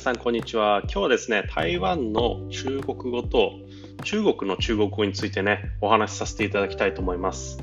[0.00, 0.80] さん、こんにちは。
[0.84, 3.52] 今日はですね、台湾の中国語と
[4.02, 7.58] 中国の中国語についてね、お話しさせていただきたいと思います。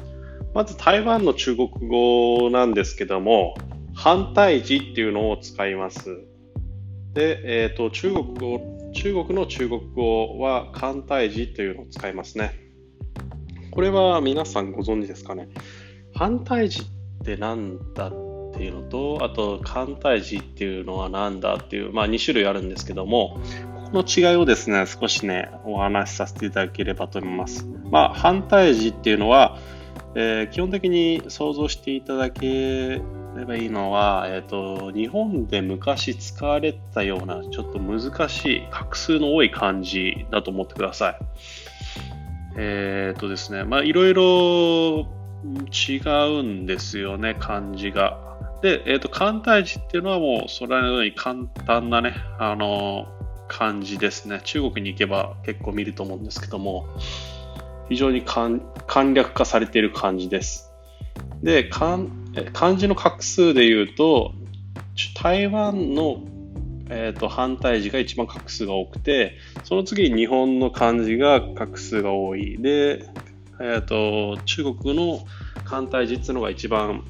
[0.53, 3.55] まず台湾の中国語なんですけども、
[3.95, 6.15] 反対字っていうのを使います。
[7.15, 12.51] で、えっ、ー、と、中国語、中国の中国語は簡体字というのを使いますね。
[13.71, 15.49] これは皆さんご存知ですかね？
[16.13, 16.85] 反対字っ
[17.25, 18.26] て何だっ
[18.57, 23.39] ていうのと、あと、簡体字っていうのは何だっていう、まあ2種類あるんですけども、
[23.85, 27.67] ここの違いをですね、少しね、お話しさせていただければと思います。
[27.89, 29.57] まあ、反対字っていうのは、
[30.15, 33.01] えー、基本的に想像していただけ
[33.35, 41.17] ればいいのは、えっ、ー、と、日本で昔使われたような、ちょっと難しい、画数の多い漢字だと思ってください。
[42.57, 45.07] えっ、ー、とですね、まあ、いろいろ
[45.71, 45.99] 違
[46.39, 48.26] うんですよね、漢字が。
[48.61, 53.07] で、えっ、ー、と、簡体字っていうのはもう、それのように簡単なね、あの
[53.47, 54.41] 漢字ですね。
[54.43, 56.87] 中国に行けば結構見ると思うんですけども、
[57.89, 58.59] 非常に簡
[59.13, 60.71] 略化されている漢字です。
[61.41, 61.99] で、漢
[62.75, 64.33] 字の画数で言うと、
[65.15, 66.23] 台湾の、
[66.89, 72.57] えーと、反対字が一番画数が多くて、その次に日本の漢字が画数が多い。
[72.59, 73.05] で、
[73.59, 75.25] えーと、中国の
[75.63, 77.03] 簡体字っていうのが一番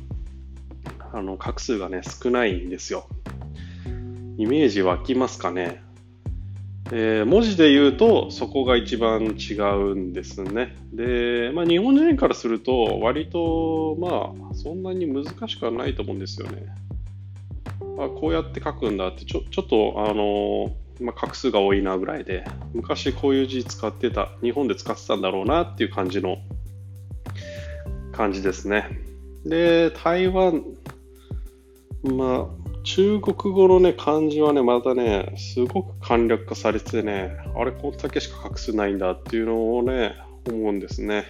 [1.13, 3.07] あの画数がね少ないんですよ。
[4.37, 5.81] イメージ湧きますかね
[6.91, 10.75] えー、文字で言うとそこが一番違うんですね。
[10.93, 16.65] で、まあ、日本人からすると割とまあそんなに難しくはないと思うんですよね。
[17.99, 26.37] あこうやって書くんだってちょちょっとあのまあ、画数が多いなぐらいで昔こういう字使ってた日本で使ってたんだろうなっていう感じの
[28.13, 28.89] 感じですね。
[29.45, 30.63] で台湾
[32.07, 40.15] まあ中国語のね、漢字はね、またね、すごく簡略化されてね、あれ、こんだけしか画数ないんだっていうのをね、
[40.47, 41.25] 思うんですね。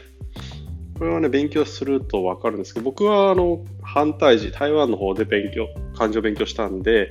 [1.00, 7.10] これはね、勉強するとわかるんですけど、僕はあの、反対字、台湾の方で勉強、漢字を勉強したんで、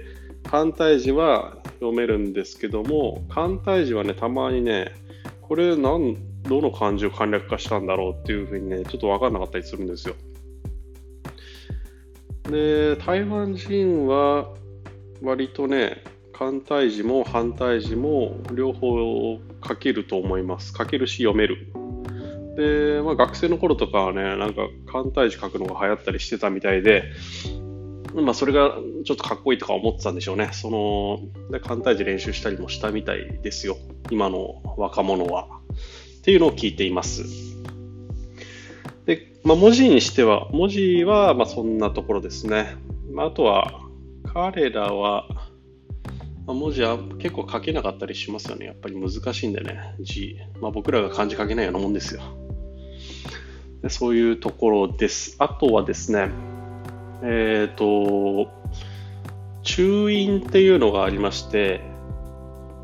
[0.49, 4.93] 反対字は読めるんですけども、簡体字はね、たまにね、
[5.43, 10.15] これなん、どの漢字を簡略化したんだろうっていうふうにね、ちょっとわかんなかったりするんですよ。
[12.51, 14.49] で、台湾人は
[15.23, 20.73] 割とね、簡体字も反対字も両方書けると思います。
[20.77, 21.73] 書けるし読める。
[22.57, 27.05] で、まあ、学生の頃とかはね、なんか簡体字書くのが流行ったりしてたみたいで、
[28.15, 30.51] まあ、それがちょっとかっこいいとか思ってたんでしょうね。
[30.53, 31.21] その、
[31.51, 33.77] で簡体字練習したりもしたみたいですよ。
[34.11, 35.49] 今の若者は。
[36.19, 37.56] っていうのを聞いています。
[39.47, 42.75] まあ、文字にしては、文字はまそんなところですね。
[43.13, 43.81] まあ、あとは、
[44.35, 45.29] 彼らは、
[46.49, 48.67] まあ、文字は結構書けなかったりしますよね。
[48.67, 50.37] やっぱり難しいんでね、字。
[50.61, 52.23] まあ、僕らが漢字書けないようなもんですよ
[53.83, 53.89] で。
[53.89, 55.37] そういうところです。
[55.39, 56.29] あとはですね、
[57.23, 58.51] えっ、ー、と、
[59.63, 61.83] 中印っていうのがありまして、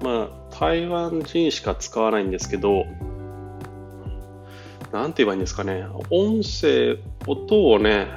[0.00, 2.84] まあ、台湾人しか使わないんですけど、
[4.93, 8.09] なんて言えばいいんですかね、音声、音をね、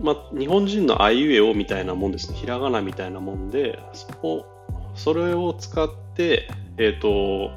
[0.00, 2.36] ま、日本人のあいうえおみたいなもんですね。
[2.36, 3.78] ひらがなみたいなもんで、
[4.22, 4.46] そ
[4.94, 7.50] それを使って、えっ、ー、と、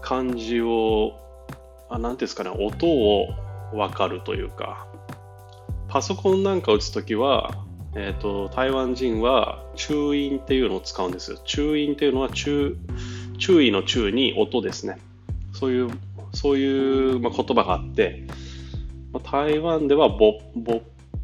[0.00, 1.12] 漢字を、
[1.90, 3.28] あなんていうんですかね、音を
[3.74, 4.86] わかるというか、
[5.88, 7.64] パソコンなんか打つときは、
[7.96, 11.38] え、ー、と、台湾人は注音っていうのを使うんですよ。
[11.44, 12.78] 注音っていうのは注、
[13.38, 14.98] 注意の注に音ですね。
[15.60, 15.90] そういう、
[16.32, 18.24] そういう、まあ、言葉があって、
[19.12, 20.80] まあ、台湾ではボ、ボ、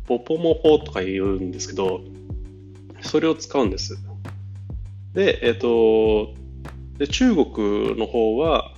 [0.07, 2.03] ボポモホとか言うんですけど、
[3.01, 3.97] それを使うんです。
[5.15, 6.35] で、えっ、ー、と、
[6.99, 8.75] で中国の方は、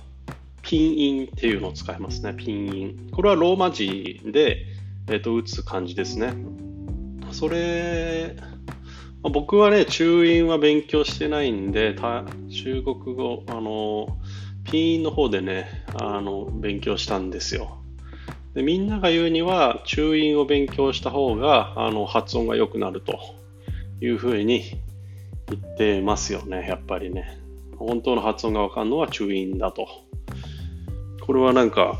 [0.61, 3.09] ピンインっていうのを使いますね、ピンイン。
[3.11, 4.65] これはローマ字で、
[5.09, 6.33] えっ、ー、と、打つ感じですね。
[7.31, 8.33] それ、
[9.21, 14.17] まあ、僕はね、中印は勉強してないんで、中国語、あの、
[14.65, 17.77] ピンの方でね、あの、勉強したんですよ。
[18.53, 23.19] でみんなが言うには、中音を勉強した方が、あの、発音が良くなると
[24.01, 24.63] いうふうに
[25.47, 27.37] 言ってますよね、やっぱりね。
[27.77, 29.87] 本当の発音がわかるのは中音だと。
[31.21, 31.99] これはなんか、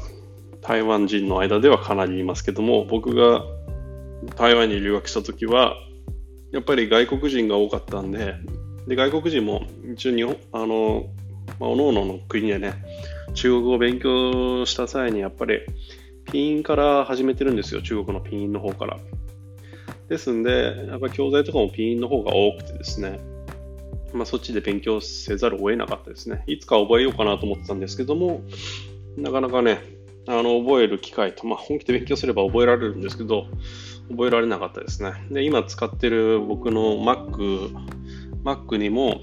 [0.61, 3.43] 台湾人の間ではかなり言いますけども、僕が
[4.35, 5.75] 台湾に留学した時は、
[6.51, 8.35] やっぱり外国人が多かったんで、
[8.87, 9.61] で外国人も
[9.93, 11.05] 一応日本、あの、
[11.59, 12.73] まあ、各々の国でね、
[13.33, 15.61] 中国語を勉強した際にやっぱり
[16.31, 18.97] ピンから始めてるんですよ、中国のピンの方から。
[20.07, 23.19] ですんで、やっぱ教材とかもピンの方が多くてですね、
[24.13, 26.43] まあ、そっちで勉強せざるを得なかったですね。
[26.47, 28.41] いつか覚えようかなと思ってたんですけども、
[29.17, 29.79] なかなかね、
[30.27, 33.45] あの覚える機会と、まあ、本気で勉強すれば覚えられるんですけど、
[34.09, 35.13] 覚えられなかったですね。
[35.31, 37.69] で、今使ってる僕の Mac、
[38.43, 39.21] Mac にも、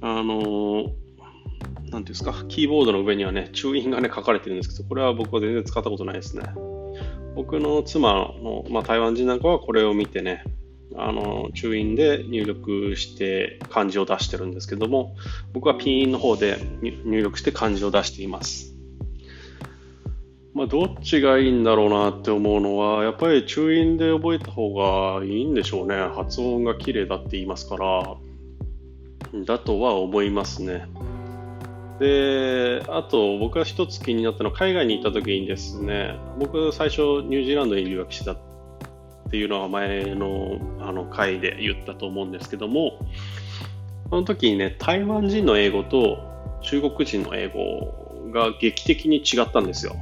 [0.00, 0.92] あの
[1.92, 6.44] なんていうんですか、キーボードの上にはね、注印がね、書かれてるんですけど、これは僕は全然使ったことないですね。
[7.36, 8.12] 僕の妻
[8.42, 10.42] の、まあ、台湾人なんかはこれを見てね、
[10.96, 15.16] あの、注印で入力して漢字を出してるんですけども、
[15.52, 18.74] 僕はピンの方で入力して漢字を出しています。
[20.54, 25.96] まあ、どっちがいいんだろうなって思うのは、やっぱり注印で覚えた方がいいんでしょうね。
[25.96, 28.16] 発音が綺麗だって言いますから、
[29.46, 30.86] だとは思いますね。
[32.02, 38.38] で、あと僕が一つ気になったのは海外に行った時にですね、僕最初ニュージーランドに留学してたっ
[39.30, 42.98] ていうのは前のあの回で言ったと思うんですけども、
[44.10, 46.18] その時にね、台湾人の英語と
[46.62, 49.94] 中国人の英語が劇的に違ったんですよ。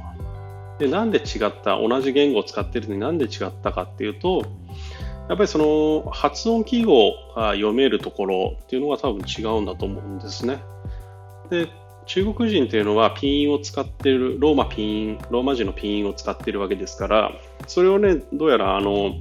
[0.79, 4.41] で、なんで違った同じ言語を使ってるのになんで違ったかっていうと、
[5.29, 10.63] やっぱりその発音記号が読めるところっていうのが多分違うんだと思うんですね。
[11.51, 11.69] で、
[12.05, 17.31] 中国人っていうのはピンを使っている、ローマピン、ローマ字のピンを使っているわけですから、
[17.67, 19.15] それをね、どうやらあの、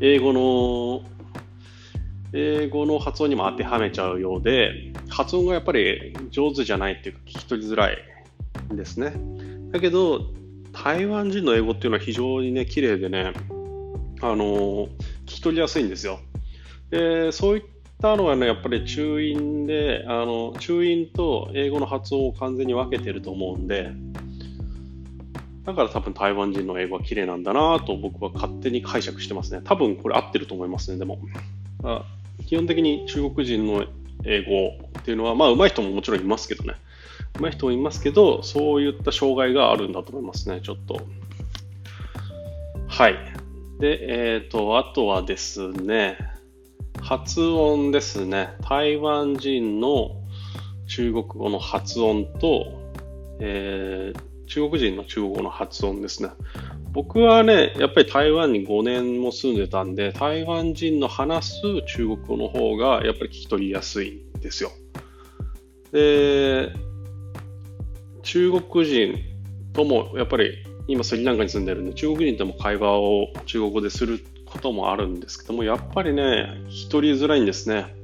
[0.00, 1.02] 英語の、
[2.32, 7.98] 英語の発音にも当てはめちゃうようで、発音がやっぱり上手じゃないっていうか聞き取りづらい
[8.72, 9.14] んですね。
[9.72, 10.32] だけど、
[10.72, 13.32] 台湾人の英語っていうのは非常にね、綺麗でね、
[14.20, 14.88] あの、聞
[15.26, 16.20] き取りやすいんですよ。
[16.90, 17.64] で、そういっ
[18.00, 23.92] たのはね、やっぱり中印で、あの、中印と英語の発音を完全に分けてると思うんで、
[25.64, 29.62] だから多分台湾人の英語は綺麗なんだなと僕は勝手に解釈してますね。
[29.64, 31.18] 多分これ合ってると思いますね、でも。
[32.46, 33.84] 基本的に中国人の
[34.24, 36.74] 英語っていうのは、まあ上手い人ももちろんいますけどね。
[37.34, 41.00] 上手い人もいますけど、そういった障害があるんだと思いますね、ちょっと。
[42.86, 43.16] はい。
[43.80, 46.16] で、えっ、ー、と、あとはですね、
[47.06, 48.56] 発音ですね。
[48.68, 50.10] 台湾人の
[50.88, 52.66] 中国語の発音と、
[53.38, 56.30] えー、中国人の中国語の発音ですね。
[56.90, 64.72] 僕はね、やっぱり台湾に5年も住んでたんで、台湾人の話す中国語の方がやっぱり聞き取りやすいんですよ。
[65.92, 66.72] で、
[68.24, 69.16] 中国人
[69.74, 70.56] ともやっぱり
[70.88, 77.94] 今スリランカに住んでるんで、中国人とも会話を中国語ですることもあるんですけども、やっぱりね、聞き取りづらいんですね。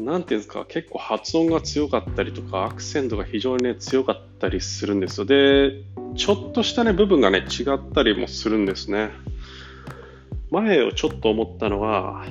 [0.00, 5.26] なんていうんですか、結構発音が強かったりとか、アクセントが非常にね、強かったりするんですよ。
[5.26, 5.82] で、
[6.16, 9.10] ちょっとしたね、部分がね、違ったりもするんですね。
[10.50, 12.24] 前をちょっと思ったのは、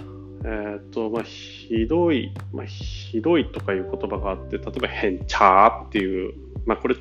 [0.45, 6.33] えっ、と、まあ、ひどい、まあ、ひどいとかいう言葉があって、例えば、変チャーっていう、
[6.65, 6.95] まあ、これ、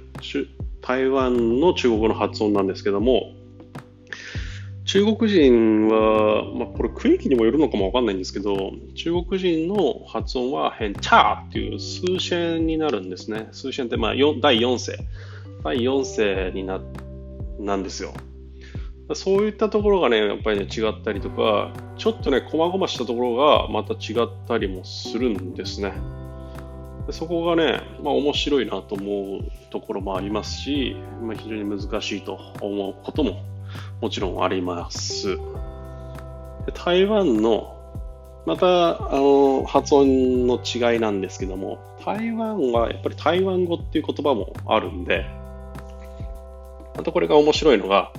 [0.81, 3.33] 台湾の中国語の発音なんですけども、
[4.87, 13.49] 中国人は、まあ、これ区域にもよるのかもわかんないんですけど、中国人の発音は変、チャーっていう数線になるんですね。
[13.51, 14.97] 数線ってまあ第4世。
[15.65, 16.81] 第4世にな、
[17.59, 18.13] なんですよ。
[19.15, 25.95] そういったところがね、やっぱりね、違ったりとか、ちょっとね、細々したところがまた違ったりもするんですね。
[27.11, 33.56] そこがね、まあ面白いなと思うところもありますし、まあ、非常に難しいと思うことも
[34.01, 35.39] もちろんあります。
[36.75, 37.75] 台湾の、
[38.47, 45.27] また、あの、発音の違いなんですけども、台湾はやっぱり台湾語っていう言葉もあるんで、
[46.97, 48.13] またこれが面白いのが、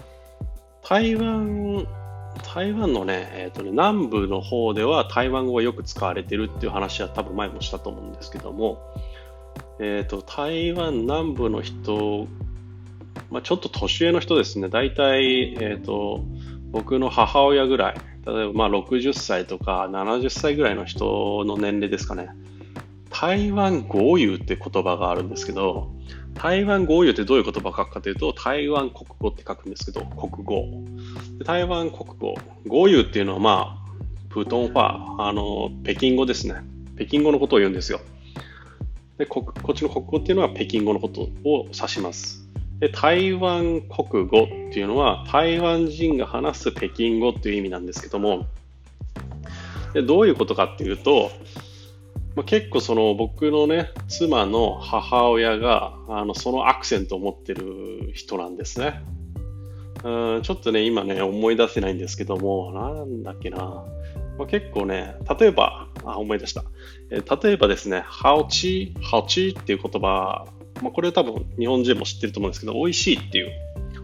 [0.83, 1.87] 台湾、
[2.53, 8.79] 台湾のね、えっ、ー、とね、南部の方では台湾語がよく使われてるっていう話は多分前もしたと思うんですけども、
[9.79, 12.27] えっ、ー、と、台湾南部の人
[13.29, 16.23] まあ、ちょっと年上の人ですね、大体、えっ、ー、と、
[16.71, 22.29] 僕の母親ぐらい、例えばまあ60歳とか70歳ぐらいの人の年齢ですかね。
[23.09, 25.91] 台湾豪遊って言葉があるんですけど、
[26.33, 30.65] 台湾豪遊ってどういう言葉を書くかというと、台湾国語って書くんですけど、国語。
[31.45, 32.35] 台湾国語。
[32.67, 36.55] 豪遊っていうのはまあ、プートンファー、あの、北京語ですね。
[36.95, 38.01] 北京語のことを言うんですよ。
[39.17, 42.46] でここっちの国語っていうのは北京語のことを指します。
[42.79, 48.45] で台湾国語っていうのは台湾人が話す北京語っていう意味なんですけども
[49.93, 51.31] でどういうことかっていうと、
[52.35, 59.03] まあ、結構その僕のね妻の母親があのそのアクセントを持ってる人なんですね
[60.03, 63.57] うんちょっとね、今ね、思い出せないんですけども、なんだっけな。
[64.37, 66.63] まあ、結構ね、例えば、あ、思い出した。
[67.09, 70.45] え、例えばですね、ハオチ、ハオチっていう言葉、
[70.81, 73.51] まあ、これは多分日本人も知ってると思うんですけど、美味しいっていう、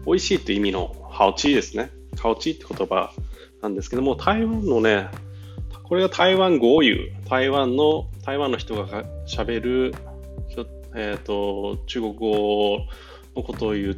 [0.06, 1.90] 美味しいって意味のハオチーですね。
[2.18, 3.12] 好吃 って言葉
[3.62, 5.08] なんですけども、台湾のね、
[5.84, 6.98] これが台湾語を言う。
[7.28, 9.94] 台湾の、台湾の人が喋る、
[10.96, 12.78] えっ、ー、と、中国語
[13.36, 13.96] のことを言う。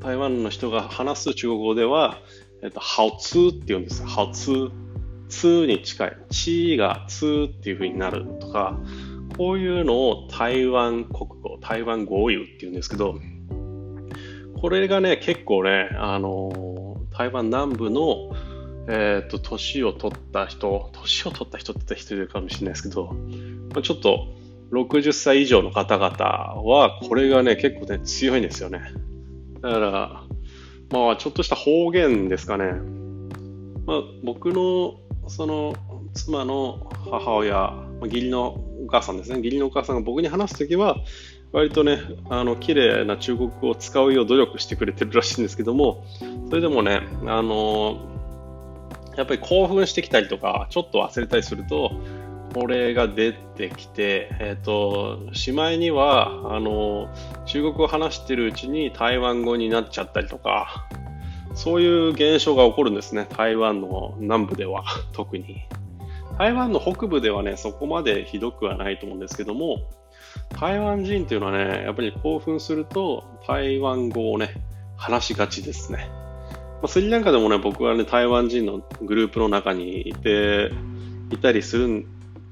[0.00, 2.18] 台湾の人が話す中国語では、
[2.62, 4.04] えっ、ー、と、ハオツーって言うんです。
[4.04, 4.70] ハオツー。
[5.28, 6.16] ツーに近い。
[6.30, 8.78] チーがツーっていう風になるとか、
[9.36, 13.18] こういうのを台湾国語、台湾語を言うって言うんですけど、
[14.60, 18.32] これがね、結構ね、あの台湾南部の、
[18.88, 23.14] えっ、ー、と、年を取った人、年を取った人って言った人いるかもしれないですけど、
[23.74, 24.28] まあ、ちょっと
[24.72, 28.80] 60歳以上の方々は、これがね、結構ね、強いんですよね。
[29.60, 30.24] だから、
[30.90, 32.72] まあ、ちょっとした方言ですかね。
[33.86, 35.74] まあ、僕の、その、
[36.14, 38.48] 妻の母親、義理の
[38.84, 39.36] お母さんですね。
[39.36, 40.96] 義理のお母さんが僕に話すときは、
[41.52, 46.04] 割とね、あの、綺麗な中国語を使うよう努力してくれてるらしいんですけども、
[46.48, 48.08] それでもね、あの
[49.16, 51.92] やっぱり興奮してきたりとか、ちょっと忘れたりすると、
[52.54, 57.08] これが出てきて、えっ、ー、と、しまいには、あの、
[57.46, 60.88] 中国語を話してるうちに台湾語になっちゃったりとか、
[61.54, 63.26] そういう現象が起こるんですね。
[63.36, 65.62] 台湾の南部では、特に。
[66.38, 69.78] 台湾の北部ではね、そこまでひどくはないと思うんですけども、
[70.58, 74.54] 台湾人っていうのはね、やっぱり興奮すると台湾語をね、
[74.96, 76.08] 話しがちですね。
[76.82, 80.70] まあ、スリランカでもね、僕はね、台湾人のグループの中にいて、
[81.30, 82.06] いたりするん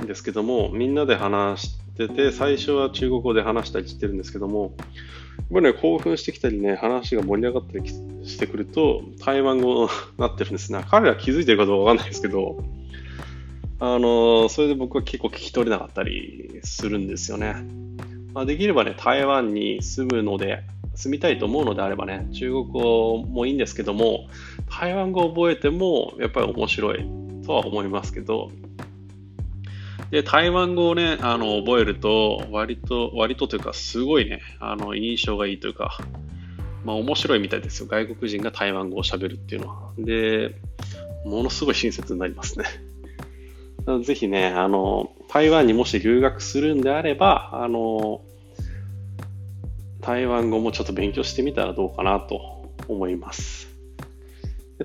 [0.07, 10.85] ですけども、みんなで話してて、最初は中国語で話したりしてるんですけども、やっぱりね、興奮してきたりね、話が盛り上がったりしてくると、台湾語になってるんですね。
[10.89, 12.63] 彼ら気づいてるかどうかわかんないですけど、
[13.81, 17.57] あの、それで僕は結構聞き取れなかったりするんですよね。
[18.35, 20.63] まあ、できればね、台湾に住むので、
[20.95, 24.29] 住みたいと思うのであればね、中国語もいいんですけども、
[24.69, 27.07] 台湾語を覚えてもやっぱり面白い
[27.45, 28.51] とは思いますけど、
[30.11, 35.99] で、台湾語をね、あの、覚えると、割と、割とというか、すごいね、あの、印象がいいというか、
[36.85, 37.87] まあ、面白いみたいですよ。
[37.87, 39.93] 外国人が台湾語を喋るっていうのは。
[39.99, 40.57] で、
[41.25, 42.65] ものすごい親切になりますね。
[44.05, 48.21] ぜひね、あの、台湾にもし留学するんであれば、あの、
[50.01, 53.69] 台湾語もちょっと勉強してみたらどうかなと思います。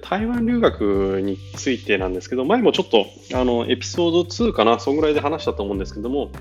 [0.02, 6.32] 台湾留学についてなんですけど、前もちょっとあのエピソード2かな、そんぐらいで話したと思うんですけども、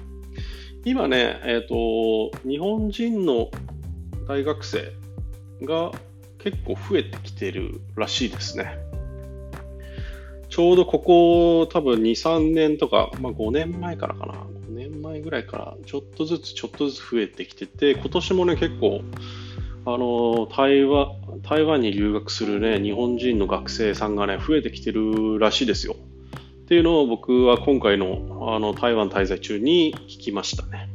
[0.84, 3.50] 今ね、えっ、ー、と、日本人の
[4.28, 4.92] 大学生
[5.62, 5.92] が
[6.38, 8.76] 結構増えてきてるらしいですね。
[10.54, 14.34] ちょうどここ多分2、3年とか、まあ、5年前からかな。
[14.34, 14.38] 5
[14.70, 19.00] 年前ぐらいからちょっとずつちょっとずつ増えてきてて、今年もね、結構、
[19.84, 21.08] あの、台湾、
[21.42, 25.96] 台湾に留学するね、日本人の学生さんがね、増えてきてるらしいですよ。
[25.96, 30.88] っていうのを僕は今回のあの台湾滞在中に聞きましたね。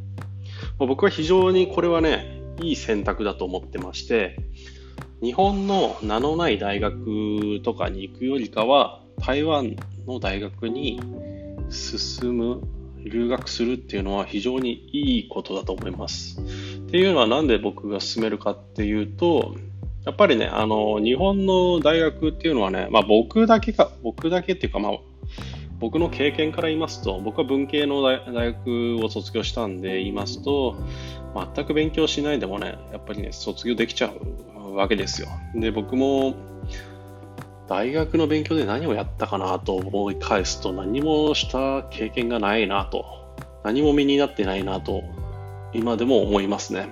[0.80, 4.38] まあ、僕は非常にこれはね、いい選択だと思ってまして、
[5.22, 9.76] 日本の名のない大学とかに行くよりかは、台湾
[10.08, 11.00] の大学に
[11.70, 12.62] 進む、
[13.06, 16.40] 留学するっていうのは非常にいいことだと思います。
[16.40, 19.56] っていうのはなんで僕が進めるかっていうと、
[20.06, 24.92] やっぱりね、あの、日本の大学っていうのはね、まあ僕だけか、僕だけっていうかまあ、
[25.80, 30.76] 僕の経験から言いますと、僕は文系の大学を卒業したんで言いますと、
[31.56, 34.12] 全く勉強しないでもね、やっぱりね、卒業できちゃ
[34.58, 35.30] うわけですよ。
[35.56, 36.36] で、僕も
[37.70, 43.06] 大学の勉強で何をやったかなと思い返すと何もした経験がないなと、
[43.64, 45.04] 何も身になってないなと、
[45.72, 46.90] 今でも思いますね。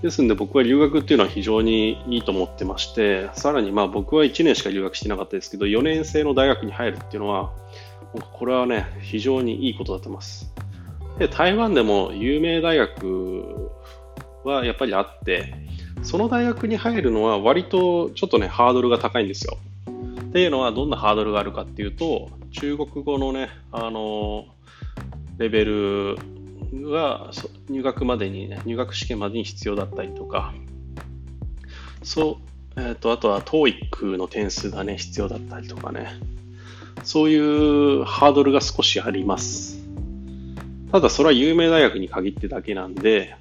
[0.00, 7.52] ですんで僕は留学っていうのは非常にいいと思ってまして、さらにまあ僕は1年しか留学してなかったですけど、4年生の大学に入るっていうのは、
[8.32, 10.54] これはね、非常にいいことだと思います。
[11.18, 13.70] で、台湾でも有名大学
[14.44, 15.52] はやっぱりあって、
[16.02, 19.58] その大学に入るのは割とちょっとね、ハードルが高いんですよ。
[20.28, 24.46] っていうのはどんなハードルがあるかっていうと、中国語のね、あの
[25.38, 26.16] レベル
[26.72, 27.30] が
[27.68, 30.54] 入学までにね、入学試験までに必要だったりとか、
[32.02, 32.40] そ
[32.76, 36.12] う、えっ、ー、と、あとは TOEIC の点数がね、必要だったりとかね、
[37.04, 39.78] そういうハードルが少しあります。
[40.92, 43.36] ただそれは有名大学に限ってだけなんで、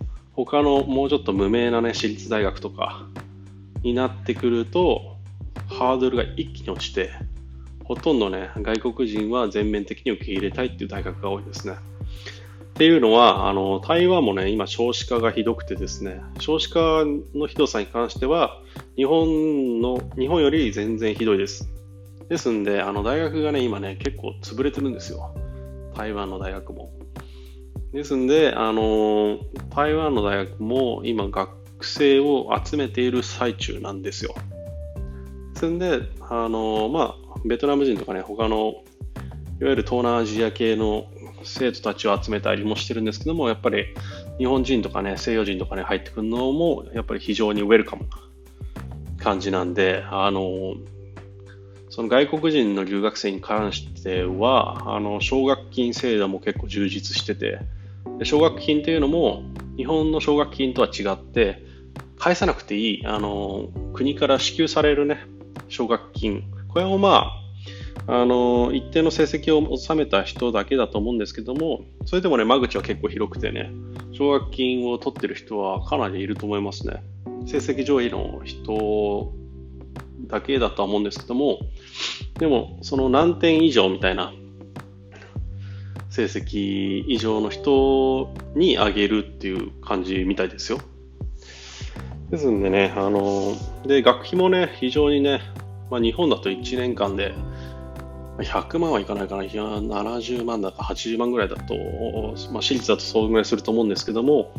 [0.46, 3.08] 他のもうちょっと無名なね、私立大学とか、
[3.82, 5.18] になってくると、
[5.68, 7.12] ハードルが一気に落ちて、
[7.86, 11.74] ほとんどね、外国人は全面的に受け入れたいっていう大学が多いですね。
[11.74, 17.04] っていうのは、あの、台湾もね、今少子化がひどくてですね、少子化
[17.34, 18.62] のひどさに関しては、
[18.96, 21.68] 日本の、日本より全然ひどいです。
[22.30, 25.34] ですんで、あの、大学がね、今ね、結構潰れてるんですよ。
[25.96, 26.92] 台湾の大学も。
[27.98, 29.40] ですんで、あの、
[29.76, 31.50] 台湾の大学も今学
[31.82, 34.36] 生を集めている最中なんですよ。
[35.56, 38.84] ですんで、あの、まあ、ベトナム人とかね、他の
[39.60, 41.08] いわゆる東南アジア系の
[41.44, 43.88] 生徒たちを集めたりもしてるんですけども、やっぱり
[44.38, 48.10] 日本人とかね、西洋人とかね、入ってくるのも、やっぱり非常にウェルカムな
[49.24, 50.76] 感じなんで、あの、
[51.90, 57.60] その外国人の留学生に関しては、あの、奨学金制度も結構充実してて、
[58.24, 59.44] 奨学金っていうのも、
[59.76, 61.66] 日本の奨学金とは違って、
[62.18, 65.20] 返さなくていい、あの、国から支給されるね、
[65.70, 66.44] 奨学金
[66.78, 67.32] これもま
[68.08, 73.72] あ、あの、一定の成績を収めた人だけだと思うんですけども、それでもね、間口は結構広くてね、
[74.12, 77.04] 奨学金を取ってる人はかなりいると思いますね。
[77.48, 79.34] 成績上位の人
[80.28, 81.60] だけだとは思うんですけども、
[82.38, 84.32] でも、その何点以上みたいな
[86.18, 90.80] 成績以上の人にあげるっていう感じみたいですよ。
[92.32, 93.54] ですんでね、あの、
[93.86, 95.42] で、学費もね、非常にね、
[95.92, 97.36] まあ、日本だと1年間で
[98.40, 101.76] 100万はいかないかな、70万だか80万ぐらいだと、
[102.52, 104.52] まあ、私立だとそうぐらいすると思うんですけども、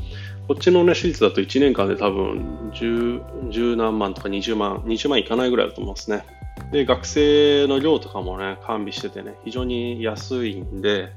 [0.46, 6.24] こっちのね、私立だと1年間で多分10、10何万とか20万、20万いかないぐらいだと思いますね。
[6.72, 11.10] で、学生の寮とかもね、完備しててね、非常に安いんで、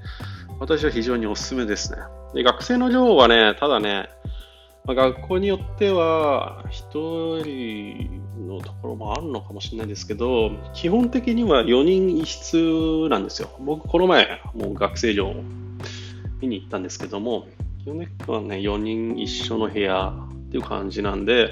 [0.59, 1.97] 私は非常におすすめですね。
[2.33, 4.09] で、学生の寮はね、ただね、
[4.85, 13.49] まあ、学校によっては、一人のところもあるのかもしれないですけど、基本的には4人一室なんですよ。
[13.59, 15.33] 僕、この前、もう学生寮
[16.39, 17.47] 見に行ったんですけども、
[17.83, 20.13] 基本的にはね、4人一緒の部屋
[20.47, 21.49] っていう感じなんで、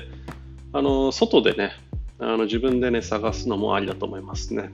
[0.73, 1.71] あの、外でね、
[2.19, 4.69] あの自分でね、探すのもありだと思いますね。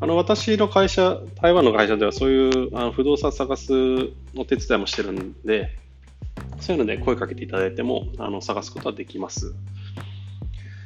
[0.00, 3.72] あの、私の会社、台湾の会社ではそういうあの不動産探す
[4.34, 5.76] の手伝いもしてるんで、
[6.60, 9.54] そういうので声かけていただいても、あの、探すことはできます。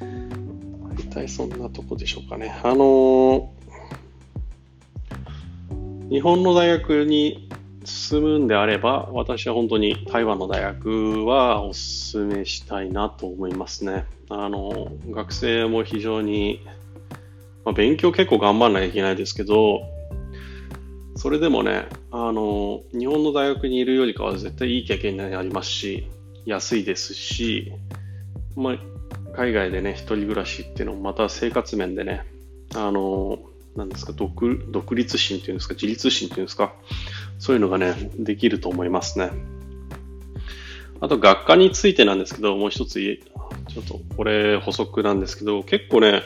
[0.01, 2.55] 大体そんなとこでしょうかね。
[2.63, 3.53] あの
[6.09, 7.49] 日本の大学に
[7.85, 14.05] 進むんであれば、私は本当に台湾の大学はお勧めしたいなと思いますね。
[14.29, 16.61] あの、学生も非常に、
[17.65, 19.83] まあ、勉強結構頑張らなきゃいけないですけど、
[21.17, 26.09] それでもね、あの、日本の大学にいるよりかは絶対いい経験になりますし、
[26.47, 27.73] 安いですし、
[28.57, 28.79] まあ、
[29.35, 32.25] 海外でね、一人暮らしっていうのもまた生活面でね、
[32.75, 33.39] あの、
[33.77, 36.75] なんですか、独独立心っていうんですか、自立心っていうんですか、
[37.43, 39.33] そういうのがね、できると思いますね。
[41.01, 46.23] あと、学科についてなんですけど、もう一つ、ちょっとこれ補足なんですけど、結構ね、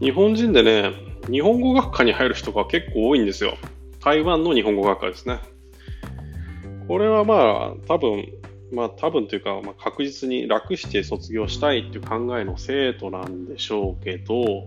[0.00, 0.90] 日本人でね、
[1.30, 3.56] 日本語学科に入る人が結構多いんですよ。
[4.00, 5.38] 台湾の日本語学科ですね。
[6.88, 8.26] これはまあ、多分、
[8.72, 14.66] まあ多分というか、まあ、確実に楽して卒業したいっていう考えの生徒なんでしょうけど、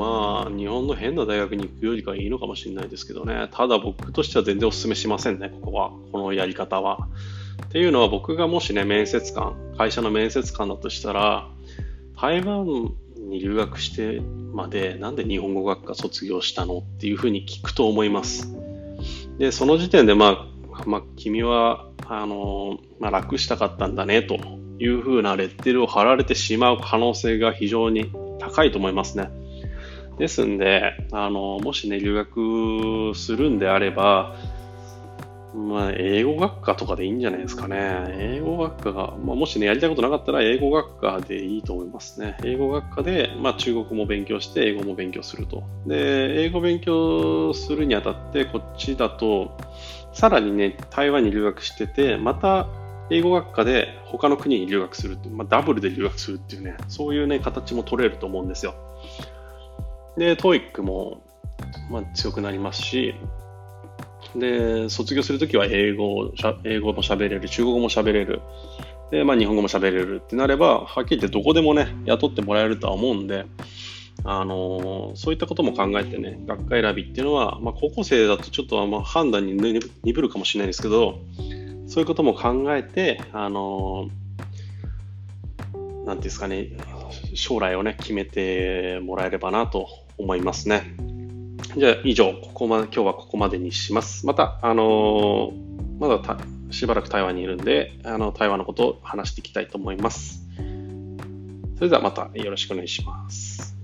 [0.00, 3.48] まあ、日本の変な大学に行くよりかはいいのかもしれないですけどね。
[3.52, 5.90] ただ僕としては全然お勧めしませんね、ここは。
[6.10, 7.06] このやり方は。
[7.66, 11.50] っていうのは僕がもしね、面接官、会社の面接官だとしたら、
[12.18, 12.64] 台湾
[13.18, 14.22] に留学して
[14.54, 18.50] までなんで日本語学科卒業したのっていうふうに聞くと思います。
[19.36, 24.38] で、その時点でまあ、まあ、君は、あの、まあ、楽したかったんだねと
[24.78, 29.39] いうふうなレッテルを貼られてしまう可能性が非常に高いと思いますね。
[30.20, 34.36] ですんで、あの、もしね、留学するんであれば、
[35.54, 38.04] まあ、英語学科とかでいいんじゃないですかね。
[38.10, 42.36] 英語学科が、まあ、もしね、やりたいことなかったら、英語学科でいいと思いますね。
[42.44, 45.64] 英語学科で、まあ、中国も勉強して、英語も勉強すると。
[45.86, 49.56] で、英語勉強するにあたって、こっちだと、
[50.12, 52.68] さらにね、台湾に留学してて、また、
[53.10, 58.74] 英語学科で他の国に留学するっていう、まあ、ダブルで留学するっていうね、そういうね、形も取れると思うんですよ。
[60.20, 61.22] で、TOEIC も、
[61.90, 63.14] まあ、強くなりますし、
[64.36, 66.30] で、卒業するときは英語、
[66.64, 68.42] 英語も喋れる、中国語も喋れる、
[69.10, 73.46] で、まあ日本語も喋れるってなれば、はっきり言ってどこでもね、雇ってもらえるとは思うんで、
[74.24, 81.18] あのー、そういったことも考えてね、学科選びっていうのは、まあ高校生だとちょっとまあ判断に鈍るかもしれないですけど、
[81.86, 86.68] そういうことも考えて、あのー、なんていうんですかね、
[87.32, 89.88] 将来をね、決めてもらえればなと
[90.20, 90.94] 思いますね。
[91.76, 94.26] じゃあ以上、ここまで、今日はここまでにします。
[94.26, 95.52] また、あの
[95.98, 96.20] まだ
[96.70, 100.46] しばらく台湾にいるんで、あの台湾のことを話していきたいと思います。
[101.76, 103.76] それではまたよろしくお願いします。